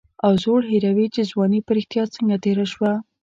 [0.25, 2.91] او زوړ هېروي چې ځواني په رښتیا څنګه تېره شوه.